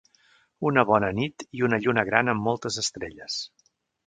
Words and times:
Una 0.69 0.83
bona 0.91 1.09
nit 1.19 1.45
i 1.59 1.63
una 1.67 1.79
lluna 1.85 2.05
gran 2.09 2.35
amb 2.35 2.45
moltes 2.49 2.81
estrelles. 2.85 3.39